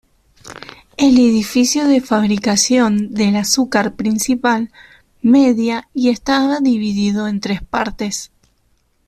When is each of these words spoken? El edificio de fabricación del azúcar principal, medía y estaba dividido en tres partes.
El 0.97 1.19
edificio 1.19 1.85
de 1.85 2.01
fabricación 2.01 3.13
del 3.13 3.35
azúcar 3.35 3.93
principal, 3.95 4.71
medía 5.21 5.89
y 5.93 6.09
estaba 6.09 6.59
dividido 6.59 7.27
en 7.27 7.39
tres 7.39 7.61
partes. 7.61 8.31